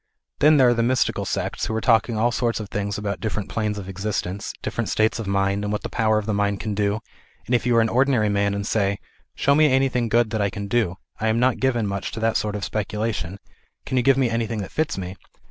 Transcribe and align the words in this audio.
Then 0.39 0.57
there 0.57 0.67
are 0.69 0.73
the 0.73 0.81
mystical 0.81 1.25
sects, 1.25 1.67
who 1.67 1.75
are 1.75 1.79
talking 1.79 2.17
all 2.17 2.31
sorts 2.31 2.59
of 2.59 2.69
things 2.69 2.97
about 2.97 3.19
different 3.19 3.49
planes 3.49 3.77
of 3.77 3.87
existence, 3.87 4.51
different 4.63 4.89
states 4.89 5.19
of 5.19 5.27
mind, 5.27 5.63
and 5.63 5.71
what 5.71 5.83
the 5.83 5.89
power 5.91 6.17
of 6.17 6.25
the 6.25 6.33
mind 6.33 6.59
can 6.59 6.73
do, 6.73 7.01
and 7.45 7.53
if 7.53 7.67
you 7.67 7.75
are 7.75 7.81
an 7.81 7.87
ordinary 7.87 8.27
man 8.27 8.55
and 8.55 8.65
say" 8.65 8.97
Show 9.35 9.53
me 9.53 9.71
anything 9.71 10.09
good 10.09 10.31
that 10.31 10.41
I 10.41 10.49
can 10.49 10.67
do; 10.67 10.97
I 11.19 11.27
am 11.27 11.39
not 11.39 11.59
given 11.59 11.85
much 11.85 12.11
to 12.13 12.19
that 12.19 12.35
sort 12.35 12.55
of 12.55 12.65
speculation; 12.65 13.37
can 13.85 13.95
you 13.95 14.01
give 14.01 14.17
me 14.17 14.27
anything 14.27 14.57
that 14.63 14.71
fits 14.71 14.97
rfce 14.97 15.17